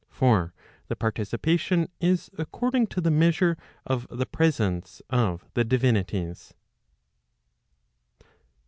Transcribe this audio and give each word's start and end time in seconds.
For 0.09 0.51
the 0.87 0.95
parti¬ 0.95 1.23
cipation 1.29 1.87
is 1.99 2.31
according 2.35 2.87
to 2.87 3.01
the 3.01 3.11
measure 3.11 3.55
of 3.85 4.07
the 4.09 4.25
presence 4.25 4.99
of 5.11 5.45
the 5.53 5.63
divinities. 5.63 6.55